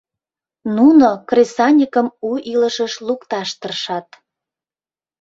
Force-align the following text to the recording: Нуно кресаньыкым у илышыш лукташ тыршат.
Нуно 0.75 1.07
кресаньыкым 1.29 2.07
у 2.27 2.31
илышыш 2.51 2.93
лукташ 3.07 3.49
тыршат. 3.59 4.07